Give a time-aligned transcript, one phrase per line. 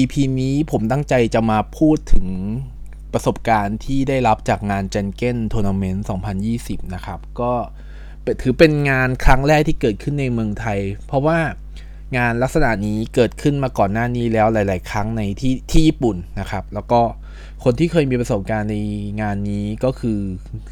[0.00, 2.26] EP นี้ผมตั้งใจจะมาพูดถึง
[3.12, 6.06] ประสบการณ์ที่ได้รับจากงาน Janken Tournament
[6.48, 7.52] 2020 นะครับ ก็
[8.42, 11.38] ถือเป็นงานครั้งแรกที่เกิดขึ้นในเมืองไทย เพราะว่า
[12.16, 17.00] งานลักษณะนี้เกิดขึ้นมาก่อนหน้านี้แล้วหลาย ๆ ครั้งในที่ที่ญี่ปุ่นนะครับ แล้วก็
[17.64, 18.76] คนที่เคยมีประสบการณ์ใน
[19.20, 20.18] งานนี้ก็คือ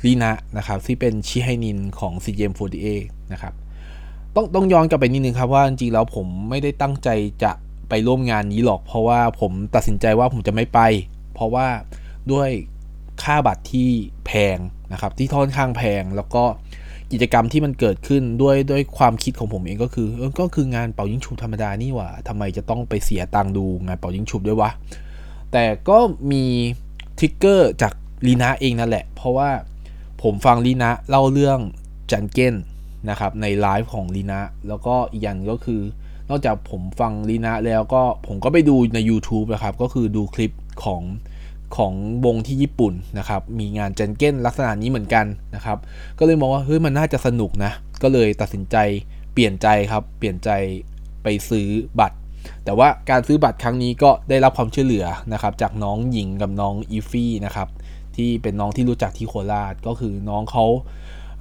[0.04, 2.86] รินะนะครับที่เป็นชิไฮนินของ CGM48
[3.32, 3.54] นะครับ
[4.34, 7.08] ต้องต้องย้อนกลับไปนิดนึงครับว่าจริงๆแล้วผมไม่ได้ตั้งใจ
[7.42, 7.52] จะ
[7.88, 10.80] ไปร่วมงานนี้หรอก เพราะว่าผมตัดสินใจว่าผมจะไม่ไป
[11.34, 11.66] เพราะว่า
[12.32, 12.48] ด้วย
[13.22, 13.90] ค่าบัตรที่
[14.26, 14.58] แพง
[14.92, 16.44] นะครับ ที่ท่อนข้างแพงแล้วก็
[17.12, 20.08] กิจกรรมที่มันเกิดขึ้นด้วยด้วยความคิดของผมเองก็คือ
[20.40, 24.70] ก็คืองานเป่ายิงฉุบธรรมดานี่หว่าทำไมจะต้องไปเสียตังค์ดูงานเป่ายิงฉุบด้วยวะ
[25.52, 25.98] แต่ก็
[26.32, 26.44] มี
[27.18, 27.92] ทริกเกอร์จาก
[28.26, 29.50] ลีนาเองนั่นแหละ เพราะว่า
[30.22, 31.58] ผมฟังลีนาเล่าเรื่อง
[32.10, 32.54] จันเก้น
[33.10, 35.80] นะครับในไลฟ์ของลีนาแล้วก็อีกอย่างก็คือ
[36.30, 40.52] นอกจากผมฟังลีนาแล้วก็ผมก็ไปดูใน YouTube นะครับ ก็คือดูคลิป
[40.84, 41.02] ของ
[41.76, 41.92] ของ
[42.24, 45.78] วงที่ญี่ปุ่นนะครับ มีงานเจนเก้นลักษณะนี้เหมือนกันนะครับ
[46.18, 48.76] ก็เลยมองว่าเฮ้ยมันน่าจะสนุกนะ ก็เลยตัดสินใจ
[49.32, 50.50] เปลี่ยนใจครับ เปลี่ยนใจ
[51.22, 51.68] ไปซื้อ
[52.00, 52.16] บัตร
[52.64, 57.68] แต่ว่าการซื้อบัตรครั้งนี้ก็ได้รับความช่วยเหลือนะครับ จากน้องหญิงกับน้องอีฟี่นะครับ
[58.16, 60.66] ที่เป็นน้องที่รู้จักที่โคราชก็คือน้องเขา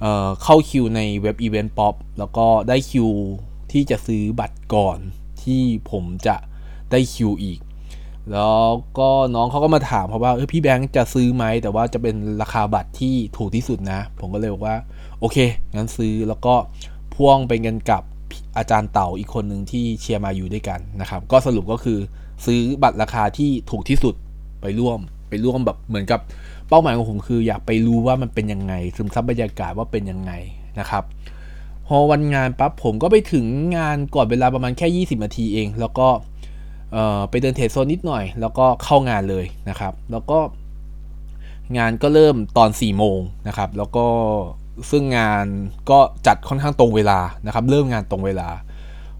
[0.00, 3.08] เข้าคิวในเว็บ Eventpop แล้วก็ได้คิว
[3.72, 4.98] ที่จะซื้อบัตรก่อน
[5.42, 6.36] ที่ผมจะ
[6.90, 7.58] ได้คิวอีก
[8.32, 8.62] แล้ว
[8.98, 14.76] ก็น้องเขาก็มาถามเพราะว่าเออพี่แบงค์จะซื้อไหมแต่ว่าจะเป็นราคาบัตรที่ถูกที่สุดนะ ผมก็เลยบอกว่า
[15.20, 15.36] โอเค
[15.74, 16.54] งั้นซื้อแล้วก็
[17.14, 18.02] พ่วงเป็นกันกับ
[18.56, 21.98] อาจารย์เต่าอีกคนหนึ่งที่เชียร์มาอยู่ด้วยกันนะครับ ก็สรุปก็คือ
[22.46, 24.14] ซื้อบัตรราคาที่ถูกที่สุด
[24.60, 26.20] ไปร่วมไปร่วมแบบเหมือนกับ
[26.68, 30.32] เป้าหมายของผมคือ อยากไปรู้ว่ามันเป็นยังไงซึมซับบรรยากาศว่าเป็นยังไง
[30.80, 31.04] นะครับ
[31.88, 33.44] พอวันงานปั๊บผมก็ไปถึง
[33.76, 36.08] งานก่อนเวลาประมาณแค่ 20 นาทีเอง แล้วก็
[37.30, 40.38] ไปเดินเทรดโซนนิดหน่อย แล้วก็เข้างานเลยนะครับ แล้วก็
[41.78, 43.18] งานก็เริ่มตอน 4 โมง
[43.48, 44.06] นะครับ แล้วก็
[44.90, 45.46] ซึ่งงาน
[45.90, 48.48] ก็จัดค่อนข้างตรงเวลานะครับ เริ่มงานตรงเวลา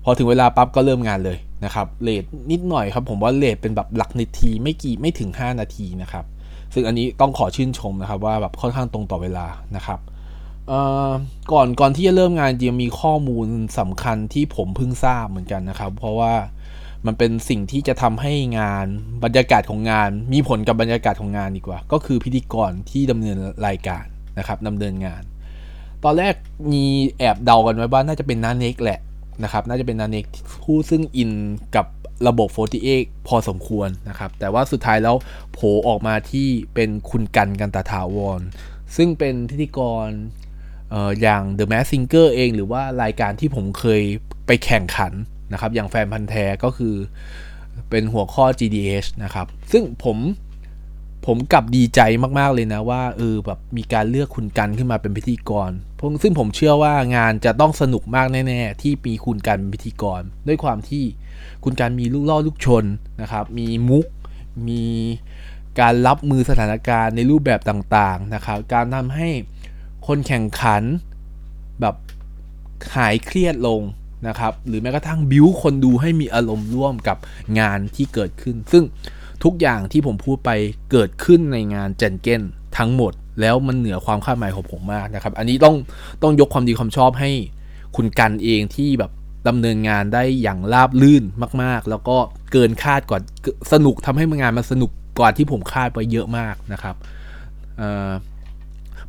[0.04, 6.24] พอถึงเวลาปั๊บก็เริ่มงานเลยนะครับเลทนิดหน่อยครับ ผมว่าเลทเป็นแบบหลักนาทีไม่กี่ไม่ถึง 5 นาทีนะครับ
[6.74, 9.46] ซึ่งอันนี้ต้องขอชื่นชมนะครับว่าแบบค่อนข้างตรงต่อเวลา
[9.76, 10.00] นะครับ
[11.52, 13.46] ก่อนก่อนที่จะเริ่มงานจริงมีข้อมูล
[13.78, 16.34] สำคัญที่ผมเพิ่งทราบเหมือนกันนะครับ เพราะว่า
[17.06, 18.86] มันเป็นสิ่งที่จะทำให้งาน
[19.24, 23.36] บรรยากาศของงาน มีผลกับบรรยากาศของงานดีกว่า ก็คือพิธีกรที่ดำเนิน
[23.66, 24.04] รายการ
[24.38, 25.22] นะครับดำเนินงาน
[26.04, 26.34] ตอนแรก
[26.72, 26.84] มี
[27.18, 29.00] แอบเดากันไว้ว่าน่าจะเป็นนาเน็กแหละ
[29.44, 30.24] นะครับ น่าจะเป็นนาเน็ก
[30.64, 31.30] ผู้ซึ่งอิน
[31.76, 31.86] กับ
[32.28, 32.48] ระบบ
[32.88, 35.16] 48 พอสมควรนะครับ แต่ว่าสุดท้ายแล้ว
[35.52, 35.58] โผ
[35.88, 38.40] ออกมาที่เป็นคุณกันกันตาถาวร
[38.96, 40.08] ซึ่งเป็นพิธีกร
[41.20, 44.02] อย่าง The Mask Singer เองหรือว่ารายการที่ผมเคย
[44.46, 45.12] ไปแข่งขัน
[45.52, 46.94] นะครับ อย่างแฟนพันธ์แท้ก็คือ
[47.90, 50.18] เป็นหัวข้อ GDH นะครับ ซึ่งผม
[51.26, 52.00] ผมกลับดีใจ
[52.38, 55.70] มากๆเลยนะว่าเออแบบมีการเลือกคุณกันขึ้นมาเป็นพิธีกร
[56.22, 61.04] ซึ่งผมเชื่อว่างานจะต้องสนุกมากแน่ๆ ที่มีคุณกันเป็นพิธีกร ด้วยความที่
[61.64, 62.84] คุณกันมีลูกล่อลูกชน
[63.22, 64.06] นะครับ มีมุก
[64.68, 64.84] มี
[65.80, 69.28] การรับมือสถานการณ์ในรูปแบบต่างๆนะครับ การทำให้
[70.08, 70.82] คนแข่งขัน
[71.80, 71.94] แบบ
[72.96, 73.80] หายเครียดลง
[74.28, 77.16] นะครับ หรือแม้กระทั่งบิวคนดูให้มีอารมณ์ร่วมกับ
[77.58, 78.84] งานที่เกิดขึ้น ซึ่ง
[79.44, 80.50] ทุกอย่างที่ผมพูดไป
[80.90, 82.42] เกิดขึ้นในงานเจนเก้น
[82.78, 85.76] ทั้งหมด แล้วมันเหนือความคาดหมายของผมมากนะครับ อันนี้ต้อง
[86.22, 87.30] ต้องยกความดีความชอบให้
[87.96, 89.10] คุณกันเองที่แบบ
[89.48, 91.24] ดำเนินงานได้อย่างราบลื่น
[91.62, 92.16] มาก ๆ แล้วก็
[92.52, 93.20] เกินคาดกว่า
[93.72, 96.96] สนุกทำให้งานมันสนุกกว่าที่ผมคาดไปเยอะมากนะครับ
[97.80, 97.82] อ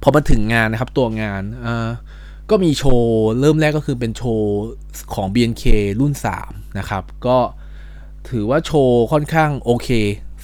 [0.01, 1.43] พอมาถึงงานนะครับตัวงาน
[2.49, 4.53] ก็มีโชว์ เริ่มแรกก็คือเป็นโชว์
[5.13, 5.63] ของ BNK
[5.99, 6.13] รุ่น
[6.45, 7.37] 3 นะครับ ก็
[8.29, 9.89] ถือว่าโชว์ค่อนข้างโอเค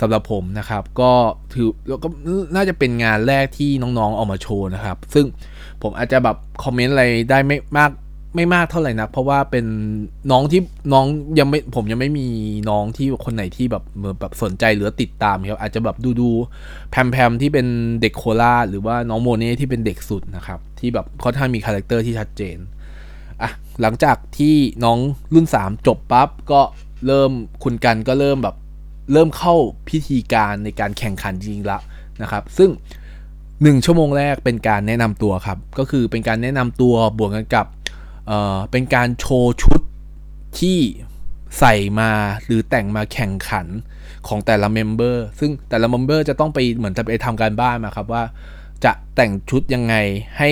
[0.01, 1.11] สำหรับผมนะครับ ก็
[1.53, 2.07] ถือแล้วก็
[2.55, 5.25] น่าจะเป็นงานแรกที่น้องๆออกมาโชว์นะครับ ซึ่ง
[5.81, 7.91] ผมอาจจะแบบคอมเมนต์อะไรได้ไม่มาก
[8.35, 9.65] ไม่มากเท่าไหร่นัก เพราะว่าเป็น
[10.31, 10.61] น้องที่
[10.93, 11.05] น้อง
[11.39, 12.27] ยังไม่ผมยังไม่มี
[12.69, 16.29] น้องที่คนไหนที่แบบเหมือนแบบสนใจหรือติดตามครับอาจจะแบบดูดู
[16.91, 17.67] แพมแพมที่เป็น
[18.01, 22.57] เด็กโคราชหรือว่าน้องโมเน่ที่เป็นเด็กสุดนะครับ ที่แบบค่อนข้างมี character ที่ชัดเจน
[23.41, 23.51] อะ
[23.81, 24.97] หลังจากที่น้อง
[25.33, 26.61] รุ่น 3 จบปั๊บก็
[27.07, 27.31] เริ่ม
[27.63, 28.55] คุณกันก็เริ่มแบบ
[29.13, 29.55] เริ่มเข้า
[29.89, 31.79] พิธีการในการแข่งขันจริงละ
[32.21, 32.69] นะครับ ซึ่ง
[33.27, 37.65] 1 ชั่วโมงแรกเป็นการแนะนำตัวครับ ก็คือเป็นการแนะนำตัวบวกกันกับ
[38.27, 39.81] เอ่อเป็นการโชว์ชุด
[40.59, 40.79] ที่
[41.59, 42.11] ใส่มา
[42.45, 43.67] หรือแต่งมาแข่งขัน
[44.27, 48.23] ของแต่ละ member ซึ่งแต่ละ member จะต้องไปเหมือนจะไปทำการบ้านมาครับว่า
[48.85, 49.95] จะแต่งชุดยังไง
[50.39, 50.51] ให้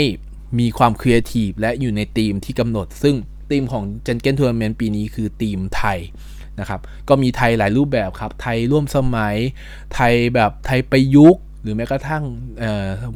[0.59, 3.15] มีความครีเอทีฟและอยู่ในธีมที่กำหนด ซึ่ง
[3.51, 5.99] ธีมของ j e n เก n Tournament ปีนี้คือธีมไทย
[6.59, 6.79] นะครับ
[7.09, 9.35] ก็มีไทยหลายรูปแบบครับ ไทยร่วมสมัย
[9.93, 12.23] ไทยแบบไทยประยุกต์ หรือแม้กระทั่ง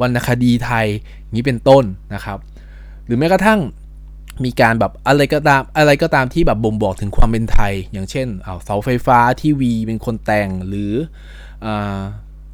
[0.01, 0.87] วรรณคดีไทย
[1.35, 1.83] นี้เป็นต้น
[2.13, 2.39] นะครับ
[3.05, 3.59] หรือแม้กระทั่ง
[4.45, 10.91] มีการแบบอะไรก็ตามอะไรก็ตามที่แบบบ่งบอกถึงความเป็นไทย อย่างเช่นเอาเสาไฟฟ้าที่วีเป็นคนแต่งหรือ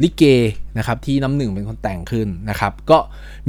[0.04, 0.24] ลิเก
[0.78, 2.98] นะครับที่น้ำหนึ่งเป็นคนแต่งขึ้นนะครับ ก็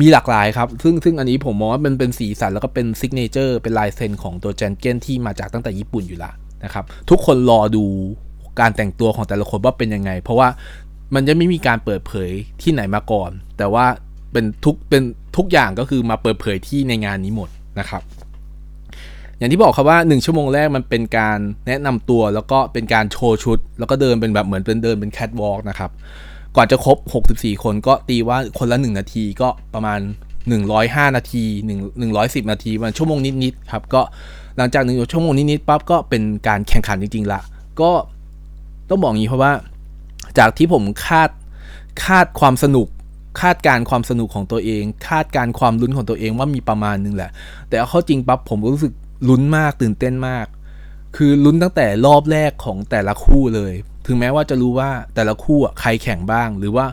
[0.00, 6.32] มีหลากหลายครับ ซึ่งซึ่งอันนี้ผมมองว่ามันเป็นสีสันแล้วก็เป็นซิกเนเจอร์เป็นลายเซ็นของตัวแจนเก้นที่มาจากตั้งแต่ญี่ปุ่นอยู่ละ
[6.64, 7.84] นะครับทุกคนรอดู
[8.60, 10.48] การแต่งตัวของแต่ละคนว่าเป็นยังไง เพราะว่า
[11.14, 12.30] มันจะไม่มีการเปิดเผย
[12.62, 13.86] ที่ไหนมาก่อน แต่ว่า
[14.32, 15.02] เป็นทุกเป็น
[15.36, 17.48] ทุกอย่างก็คือมาเปิดเผยที่ในงานนี้หมด
[17.78, 18.02] นะครับ
[19.44, 25.90] อย่างที่บอกครับว่า 1 ชั่วโมงแรกมันเป็นการแนะนำตัวแล้วก็เป็นการโชว์ชุด แล้วก็เดินเป็นแบบเหมือนเป็นเดินเป็นแคทวอล์กนะครับ
[26.56, 26.98] ก่อนจะครบ
[27.30, 30.00] 64 คนก็ตีว่าคนละ 1 นาทีก็ประมาณ
[30.58, 31.44] 105 นาที
[31.76, 34.02] 1 110 นาทีมันชั่วโมงนิดๆครับก็
[34.56, 37.40] หลังจากหนึ่งชั่วโมงนิดๆปั๊บก็เป็นการแข่งขันจริงๆละ
[37.80, 37.90] ก็
[38.88, 39.52] ต้องบอกงี้เพราะว่า
[40.38, 41.30] จากที่ผมคาด
[42.04, 42.86] คาดความสนุก
[43.40, 47.30] คาดการความสนุกของตัวเอง คาดการความลุ้นของตัวเองว่ามีประมาณนึงแหละ
[47.68, 48.92] แต่เอาเข้าจริงปั๊บผมรู้สึก
[49.28, 50.46] ลุ้นมากตื่นเต้นมาก
[51.16, 53.74] คือลุ้นตั้งแต่รอบแรกของแต่ละคู่เลย
[54.06, 56.86] ถึงแม้ว่าจะรู้ว่าแต่ละคู่ใครแข่งบ้าง หรือว่า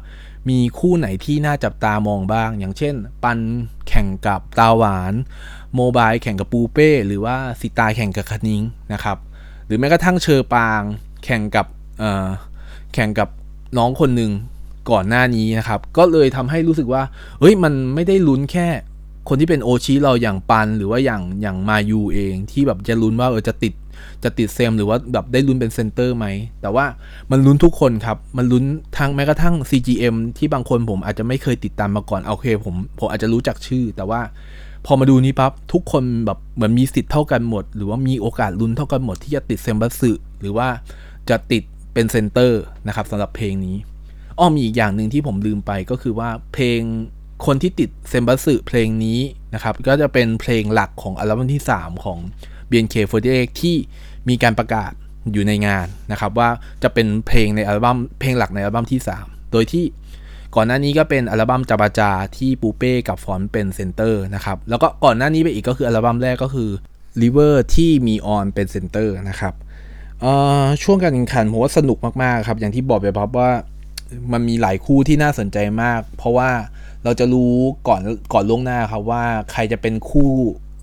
[0.50, 3.40] มีคู่ไหนที่น่าจับตามองบ้าง อย่างเช่น ปัน
[3.88, 5.14] แข่งกับตาหวาน
[5.76, 8.62] โมบายแข่งกับปูเป้ หรือว่าสิตาแข่งกับคณิง
[8.94, 9.18] นะครับ
[9.66, 10.82] หรือแม้กระทั่งเชอปาง
[11.24, 11.68] แข่งกับ
[12.94, 13.30] แข่งกับ
[13.78, 14.32] น้องคนหนึ่ง
[14.92, 17.04] ก่อนหน้านี้นะครับ ก็เลยทำให้รู้สึกว่า
[17.40, 18.68] เฮ้ย มันไม่ได้ลุ้นแค่
[19.28, 23.74] คนที่เป็นโอชิเราอย่างปันหรือว่าอย่างอย่างมายูเองที่แบบจะลุ้นว่าเออจะติด
[24.24, 26.26] จะติดเซมหรือว่าแบบได้ลุ้นเป็น center ไหม
[26.62, 26.86] แต่ว่า
[27.32, 28.64] มันลุ้นทุกคนครับ มันลุ้น
[28.98, 34.22] ทั้งแม้กระทั่ง CGM ที่บางคนผมอาจจะไม่เคยติดตามมาก่อน โอเคผมผมอาจจะรู้จักชื่อ แต่ว่า
[34.86, 40.68] พอมาดูนี้ปั๊บทุกคนแบบเหมือนมีสิทธิ์เท่ากันหมด หรือว่ามีโอกาสลุ้นเท่ากันหมดที่จะติดเซมบัสึหรือว่า
[41.30, 41.64] จะติด
[41.94, 43.76] เป็น centerนะครับสำหรับเพลงนี้
[44.40, 46.82] อ้อมีอีกอย่างหนึ่งที่ผมลืมไปก็คือว่าเพลง
[47.46, 49.20] คนที่ติดเซมบัสึเพลงนี้
[49.54, 52.20] นะครับ ก็จะเป็นเพลงหลักของอัลบั้มที่ 3 ของ
[52.70, 53.76] BNK48 ที่
[54.30, 54.92] มีการประกาศ
[55.34, 56.50] อยู่ในงานนะครับว่า
[56.84, 59.84] จะเป็นเพลงในอัลบั้มเพลงหลักในอัลบั้มที่ 3 โดยที่
[60.56, 66.70] ก่อนหน้านี้ก็เป็นอัลบั้มจาบาจาที่ปูเป้กับฟอนเป็น center นะครับแล้วก็ก่อนหน้านี้ไปอีกก็คืออัลบั้มแรกก็คือ
[67.22, 69.54] River ที่มีออนเป็น center นะครับ
[70.84, 73.52] ช่วงการแข่งขันผมว่าสนุกมาก ๆ ครับ อย่างที่บอกไปครับว่า
[74.32, 76.50] มันมีหลายคู่ที่น่าสนใจมาก เพราะว่า
[77.04, 77.54] เราจะรู้
[77.88, 78.02] ก่อน
[78.34, 80.32] ก่อนล่วงหน้าครับว่าใครจะเป็นคู่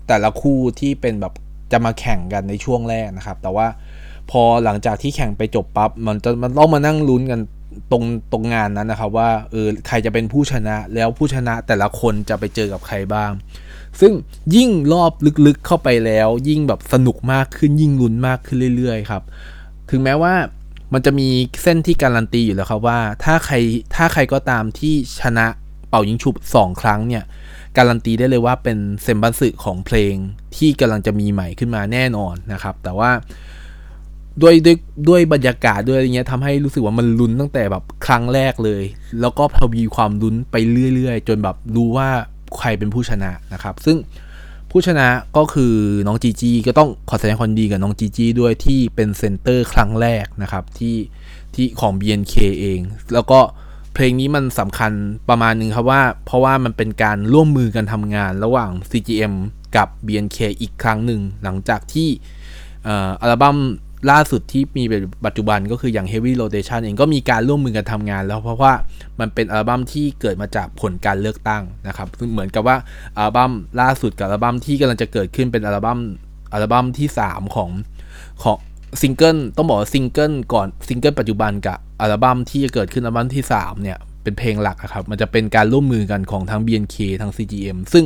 [0.07, 1.33] แต่ละคู่ที่เป็นแบบ
[1.71, 3.67] จะมาแข่งกันในช่วงแรกนะครับ แต่ว่า
[4.31, 7.39] พอหลังจากที่แข่งไปจบปับ๊บมันจะมันต้องมานั่งลุ้นกัน
[7.91, 13.31] ตรงตรงงานนั้นนะครับ ว่าเออใครจะเป็นผู้ชนะแล้วผู้ชนะแต่ละคนจะไปเจอกับใครบ้าง
[13.99, 14.13] ซึ่ง
[14.55, 15.11] ยิ่งรอบ
[15.45, 19.23] ลึกๆเข้าไปแล้ว ยิ่งแบบสนุกมากขึ้นยิ่งลุ้นมากขึ้นเรื่อยๆครับ
[19.89, 20.33] ถึงแม้ว่า
[20.93, 21.27] มันจะมี
[21.63, 23.55] เส้นที่การันตีอยู่แล้วครับว่า ถ้าใคร
[23.95, 25.47] ถ้าใครก็ตามที่ชนะ
[25.89, 27.23] เป่ายิงฉุบสองครั้งเนี่ย
[27.77, 30.13] การันตีได้เลยว่าเป็นเซมบันสึของเพลง
[30.55, 33.11] ที่กำลังจะมีใหม่ขึ้นมาแน่นอนนะครับ แต่ว่า
[34.41, 34.77] ด้วยด้วย
[35.09, 38.83] ด้วยบรรยากาศด้วยอะไรเงี้ยทำให้รู้สึกว่ามันลุ้นตั้งแต่แบบครั้งแรกเลย
[39.21, 40.55] แล้วก็ทวีความลุ้นไป
[40.95, 42.09] เรื่อยๆ จนแบบรู้ว่า
[42.57, 43.97] ใครเป็นผู้ชนะนะครับ ซึ่ง
[44.71, 45.73] ผู้ชนะก็คือ
[46.07, 50.95] น้องจีจีก็ต้องขอแสดงความดีกับน้องจีจีด้วยที่เป็นเซนเตอร์ครั้งแรกนะครับที่
[51.53, 52.79] ที่ของ BNK เอง
[53.13, 53.39] แล้วก็
[53.93, 54.91] เพลงนี้มันสำคัญ
[55.29, 59.33] ประมาณนึงครับว่า เพราะว่ามันเป็นการร่วมมือกันทำงานระหว่าง CGM
[59.75, 62.09] กับ BNK อีกครั้งหนึ่ง หลังจากที่
[63.21, 63.57] อัลบั้ม
[64.11, 64.83] ล่าสุดที่มี
[65.25, 68.73] ปัจจุบันก็คืออย่าง Heavy Rotation เองก็มีการร่วมมือกันทำงานแล้วเพราะว่า
[69.19, 72.77] มันเป็นอัลบั้มที่เกิดมาจากผลการเลือกตั้งนะครับซึ่งเหมือนกับว่า
[73.17, 75.99] อัลบั้มล่าสุดกับอัลบั้มที่กำลังจะเกิดขึ้นเป็นอัลบั้ม
[76.53, 77.69] อัลบั้มที่ 3 ของ
[78.43, 78.57] ของ
[79.01, 88.05] ซิงเกิลต้องบอกว่าซิงเกิลก่อนซิงเกิลปัจจุบันกับอัลบั้มที่จะเกิดขึ้นอัลบั้มที่ 3 เนี่ย เป็นเพลงหลักครับ มันจะเป็นการร่วมมือกันของทั้ง BNK ทั้ง CGM ซึ่ง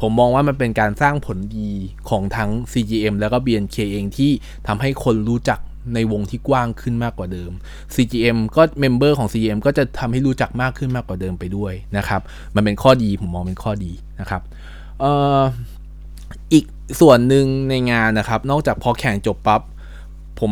[0.00, 1.70] ผมมองว่ามันเป็นการสร้างผลดี
[2.08, 4.30] ของทั้ง CGM แล้วก็ BNK เองที่
[4.66, 5.58] ทำให้คนรู้จัก
[5.94, 7.52] ในวงที่กว้างขึ้นมากกว่าเดิม
[7.94, 12.20] CGM ก็ member ของ CGM ก็จะทำให้รู้จักมากขึ้นมากกว่าเดิมไปด้วยนะครับ
[12.54, 14.42] มันเป็นข้อดีผมมองเป็นข้อดีนะครับ
[15.02, 15.04] อ
[15.40, 15.42] อ
[16.52, 16.64] อีก
[17.00, 19.62] ส่วนหนึ่งในงานนะครับ นอกจากพอแข่งจบปั๊บ
[20.40, 20.50] ผม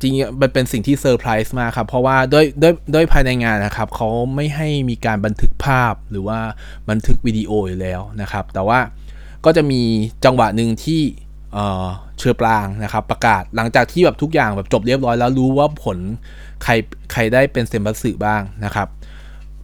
[0.00, 6.40] จริงมันเป็นสิ่งที่เซอร์ไพรส์มากครับ เพราะว่าด้วยด้วยด้วยภายในงานนะครับ เขาไม่ให้มีการบันทึกภาพหรือว่า
[6.90, 8.80] บันทึกวิดีโออยู่แล้วนะครับ แต่ว่า
[9.44, 9.82] ก็จะมี
[10.24, 11.00] จังหวะหนึ่งที่
[12.18, 15.98] เชื้อปรางนะครับ ประกาศหลังจากที่แบบทุกอย่างแบบจบเรียบร้อยแล้วรู้ว่าผล
[16.62, 16.72] ใคร
[17.12, 18.88] ใครได้เป็นเซมบัสึบ้างนะครับ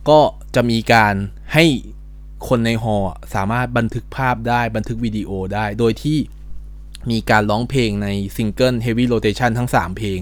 [0.09, 0.21] ก็
[0.55, 1.15] จะมีการ
[1.55, 1.65] ให้
[2.49, 2.97] คนในหอ
[3.35, 6.19] สามารถบันทึกภาพได้บันทึกวิดีโอได้ โดยที่
[7.11, 10.21] มีการร้องเพลงในซิงเกิล Heavy Rotation ทั้ง 3 เพลง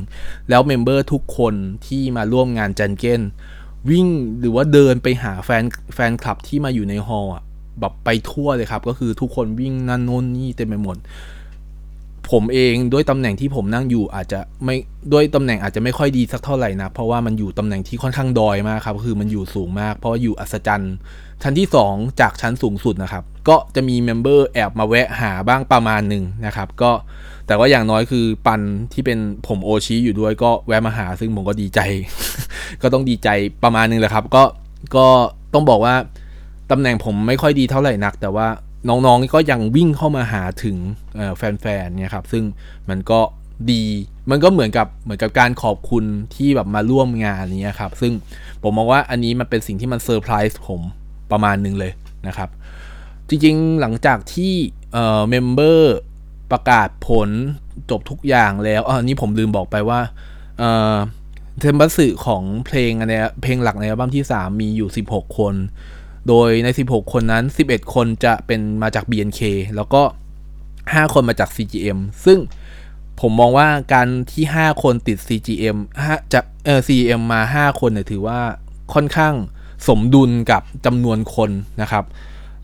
[0.49, 1.55] แล้ว member ทุกคน
[1.87, 3.23] ที่มาร่วมงาน Janken
[3.91, 4.07] วิ่ง
[4.41, 5.65] หรือว่าเดินไปหาแฟน
[5.95, 7.33] แฟนคลับที่มาอยู่ในฮอลล์
[7.81, 10.97] แบบไปทั่วเลยครับ ก็คือทุกคนวิ่งนั่นโน่นนี่เต็มไปหมด
[12.35, 14.77] ผมเองด้วยตำแหน่งที่ผมนั่งอยู่อาจจะไม่
[15.13, 20.95] ด้วยตำแหน่งอาจจะไม่ค่อยดีสักเท่าไหร่นะเพราะว่ามันอยู่ตำแหน่งที่ค่อนข้างดอยมากครับคือมันอยู่สูงมาก เพราะว่าอยู่อัศจรรย์
[21.43, 26.91] ชั้นที่ 2 จากชั้นสูงสุดนะครับ ก็จะมีเมมเบอร์แอบมาแวะหาบ้างประมาณหนึ่งนะครับ ก็
[27.47, 28.61] แต่ว่าอย่างน้อยคือปัน
[28.93, 31.81] ที่เป็นผมโอชิอยู่ด้วยก็แวะมาหา ซึ่งผมก็ดีใจ
[32.83, 33.29] ก็ต้องดีใจ
[33.65, 34.43] ประมาณนึงแหละครับ ก็
[34.97, 35.07] ก็
[35.55, 35.95] ต้องบอกว่า
[36.71, 38.47] ตำแหน่งผมไม่ค่อยดีเท่าไหร่นัก แต่ว่า
[38.89, 40.77] น้องๆก็ยังวิ่งเข้ามาหาถึง
[41.37, 42.45] แฟนๆเนี่ยครับ ซึ่ง
[42.89, 43.21] มันก็
[43.71, 43.83] ดี
[44.31, 48.13] มันก็เหมือนกับเหมือนกับการขอบคุณที่แบบมาร่วมงานนี้ครับ ซึ่ง
[48.63, 50.81] ผมมองว่าอันนี้มันเป็นสิ่งที่มันเซอร์ไพรส์ผม
[51.33, 51.93] ประมาณนึงเลย
[52.27, 52.49] นะครับ
[53.29, 54.53] จริงๆหลังจากที่
[54.93, 55.97] เอ่อ member
[56.53, 57.29] ประกาศผล
[57.91, 60.01] จบทุกอย่างแล้วอันนี้ผมลืมบอกไปว่า
[60.59, 60.95] เอ่อ
[61.61, 65.55] เทมบัสึของเพลงอันนี้เพลงหลักในอัลบั้มที่ 3 มีอยู่ 16 คน
[66.29, 69.41] โดยใน 16 คนนั้น 11 คนจะเป็นมาจาก BNK
[69.77, 70.03] แล้วก็
[70.59, 72.39] 5 คนมาจาก CGM ซึ่ง
[73.21, 75.77] ผมมองว่าการที่ 5 คนติด CGM
[76.07, 78.41] 5จะเออ CGM มา 5 คนเนี่ยถือว่า
[78.95, 79.35] ค่อนข้าง
[79.89, 81.51] สมดุลกับจำนวนคน
[81.83, 82.05] นะครับ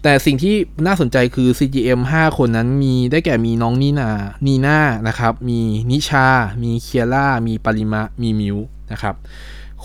[0.02, 4.10] แต่สิ่งที่น่าสนใจคือ CGM 5 คนนั้นมีได้แก่มีน้องนีนา
[4.46, 6.26] นีน่านะครับ มีนิชา
[6.62, 8.56] มีเคียร่า มีปริมะ มีมิว
[8.92, 9.14] นะครับ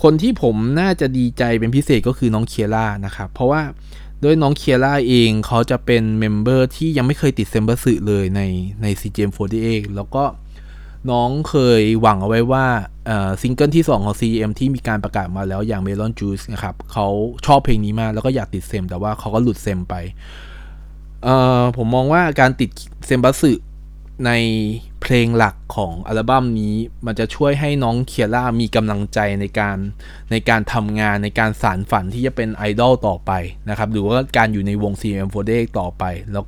[0.02, 3.62] คนที่ผมน่าจะดีใจเป็นพิเศษก็คือน้องเคียร่านะครับ เพราะว่า
[4.24, 8.40] ด้วยน้องเคียร่าเองเขาจะเป็น member ที่ยังไม่เคยติดเซ็มบัตสึเลยใน
[8.82, 9.30] ใน CGM
[9.62, 10.24] 48 แล้วก็
[11.10, 12.66] น้องเคยหวังเอาไว้ว่า
[13.42, 17.06] ซิงเกิลที่ 2 ของ CGM ที่มีการประกาศมาแล้วอย่าง Melon Juice นะครับเขา
[17.46, 19.94] ชอบเพลงนี้มากแล้วก็อยากติดเซม แต่ว่าเขาก็หลุดเซมไป
[21.76, 22.70] ผมมองว่าการติด
[23.06, 23.52] เซมบัสึ
[24.26, 24.30] ใน
[25.06, 26.74] เพลงหลักของอัลบั้มนี้
[27.06, 29.76] มันจะช่วยให้น้องเคียร่ามีกำลังใจในการ
[30.30, 33.32] ในการทำงานในการสารฝันที่จะเป็นไอดอลต่อไป
[33.68, 36.44] นะครับ หรือว่าการอยู่ในวง CM48 ต่อไป แล้ว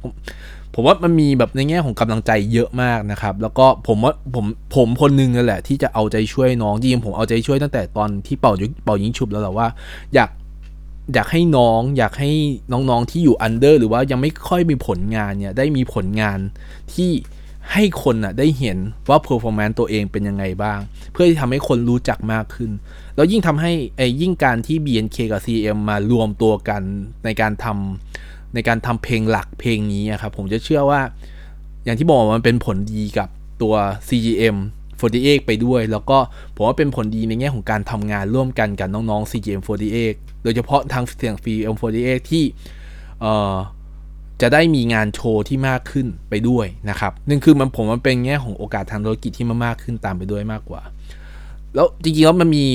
[0.74, 4.46] ผมว่ามันมีแบบในแง่ของกำลังใจเยอะมากนะครับ แล้วก็ผมว่าผม
[4.76, 8.52] ผมคนนึงนั่นแหละ ที่จะเอาใจช่วยน้องจริงผมเอาใจช่วยตั้งแต่ตอนที่เป่า
[8.84, 9.68] เป่ายิงฉุบแล้วแหละว่า
[10.14, 10.30] อยาก
[11.14, 12.30] อยากให้น้องอยากให้
[12.72, 16.38] น้องๆที่อยู่ under หรือว่ายังไม่ค่อยมีผลงานเนี่ยได้มีผลงาน
[16.94, 17.10] ที่
[17.72, 20.78] ให้คนอะได้เห็นว่า performance ตัวเองเป็นยังไงบ้าง
[21.12, 22.70] เพื่อที่ทำให้คนรู้จักมากขึ้น
[23.16, 26.82] แล้วยิ่งทำให้ไอ้ยิ่งการที่ BNK กับ CGM มารวมตัวกัน
[27.24, 31.00] ในการทำในการทำเพลงหลักเพลงนี้ครับผมจะเชื่อว่า
[31.84, 33.28] อย่างที่บอกมันเป็นผลดีกับ
[33.62, 33.74] ตัว
[34.08, 34.56] CGM
[35.02, 36.18] 48ไปด้วย แล้วก็
[36.54, 39.62] ผมว่าเป็นผลดีในแง่ของการทำงานร่วมกันกับน้องๆ CGM
[40.04, 42.44] 48 โดยเฉพาะทางเสียง CGM 48 ที่
[43.20, 43.54] เอ่อ
[44.42, 50.82] จะได้มีงานโชว์ที่มากขึ้นไปด้วยนะครับนั่นคือมันผมมันเป็นแง่ของโอกาสทางธุรกิจที่มันมากขึ้นตามไปด้วยมากกว่า
[51.74, 52.66] แล้วจริงๆแล้วมันมี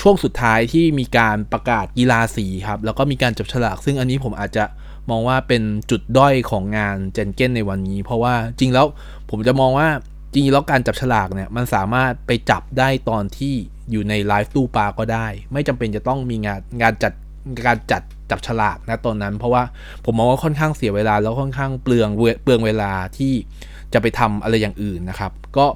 [0.00, 4.64] ช่วงสุดท้ายที่มีการประกาศกีฬาสีครับ แล้วก็มีการจับฉลาก ซึ่งอันนี้ผมอาจจะ
[5.10, 8.86] มองว่าเป็นจุดด้อยของงานเจนเก้นในวันนี้ เพราะว่าจริงแล้ว
[9.30, 9.88] ผมจะมองว่า
[10.32, 13.54] จริงๆแล้วการจับฉลากเนี่ยมันสามารถไปจับได้ตอนที่
[13.90, 17.12] อยู่ในไลฟ์ตู้ปลาก็ได้ ไม่จำเป็นจะต้องมีงานงานจัด
[17.66, 19.62] การจัด จับฉลากนะตอนนั้น เพราะว่า
[20.04, 22.08] ผมมองว่าค่อนข้างเสียเวลาแล้วค่อนข้างเปลือง
[22.42, 23.32] เปลืองเวลาที่
[23.92, 25.66] จะไปทำอะไรอย่างอื่นนะครับ ก็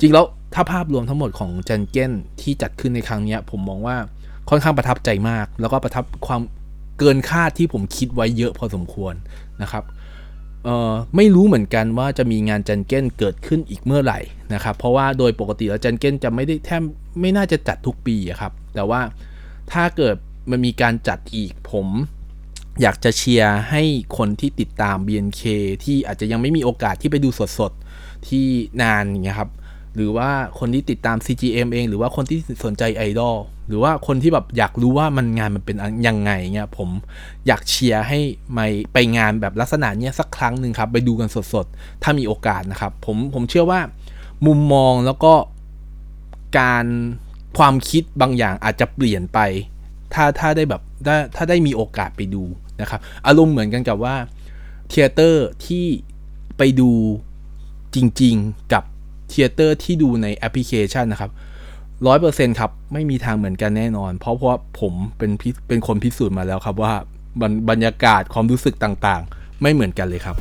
[0.00, 3.96] จริงแล้วถ้าภาพรวมทั้งหมดของเจนเก้นที่จัดขึ้นในครั้งนี้ผมมองว่า
[4.50, 6.40] ค่อนข้างประทับใจมาก แล้วก็ประทับความ
[6.98, 9.14] เกินคาดที่ผมคิดไว้เยอะพอสมควร
[9.62, 9.84] นะครับ
[10.64, 14.20] เอ่อไม่รู้เหมือนกันว่าจะมีงานจันเก้นเกิดขึ้นอีกเมื่อไหร่
[14.54, 16.82] นะครับ เพราะว่าโดยปกติแล้วจันเก้นจะไม่ได้แทบ
[17.20, 19.00] ไม่น่าจะจัดทุกปีครับ แต่ว่า
[19.72, 20.16] ถ้าเกิด
[20.50, 21.88] มันมีการจัดอีกผม
[22.82, 23.82] อยากจะเชียร์ให้
[24.18, 25.42] คนที่ติดตาม BNK
[25.84, 28.46] ที่อาจจะยังไม่มีโอกาสที่ไปดูสดๆ ที่
[28.82, 29.50] นานอย่างเงี้ยครับ
[29.94, 33.36] หรือว่าคนที่ติดตาม CGM เอง หรือว่าคนที่สนใจไอดอล
[33.68, 35.76] หรือว่าคนที่แบบอยากรู้ว่ามันงานมันเป็น
[36.06, 36.88] ยังไงเงี้ยผม
[37.46, 38.18] อยากเชียร์ให้
[38.58, 43.80] มาไปงานแบบลักษณะเนี้ยสักครั้งหนึ่งครับ ไปดูกันสดๆ ถ้ามีโอกาสนะครับ ผมผมเชื่อว่า
[44.46, 45.32] มุมมองแล้วก็
[46.58, 46.86] การ
[47.58, 49.38] ความคิดบางอย่างอาจจะเปลี่ยนไป
[50.14, 52.42] ถ้าถ้าได้แบบถ้าถ้าได้มีโอกาสไปดู
[52.80, 54.16] นะครับ อารมณ์เหมือนกันกับว่า
[54.88, 55.86] เทเตอร์ที่
[56.58, 56.90] ไปดู
[57.94, 58.84] จริง ๆ กับ
[59.28, 61.30] เทเตอร์ที่ดูในแอปพลิเคชันนะครับ
[62.06, 65.30] ร้อยเปอร์เซ็นครับ ไม่มีทางเหมือนกันแน่นอน เพราะเพราะผมเป็น
[65.68, 66.92] เป็นคนพิสูจน์มาแล้วครับว่า
[67.70, 70.36] บรรยากาศความรู้สึกต่างๆ ไม่เหมือนกันเลยครับ